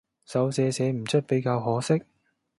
[0.25, 2.01] 手寫寫唔出比較可惜